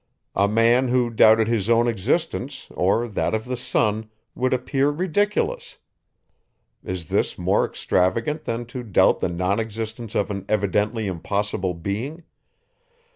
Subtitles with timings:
[0.33, 5.77] A man, who doubted his own existence, or that of the sun, would appear ridiculous.
[6.83, 12.23] Is this more extravagant than to doubt the non existence of an evidently impossible being?